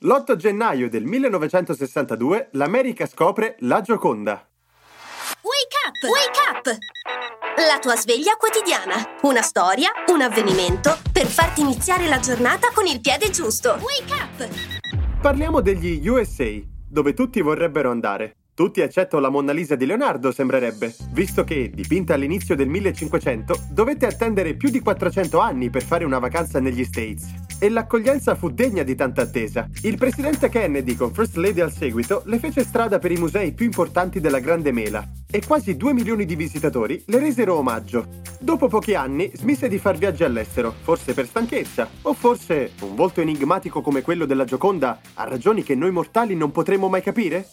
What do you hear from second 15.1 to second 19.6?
Parliamo degli USA, dove tutti vorrebbero andare. Tutti eccetto la Monna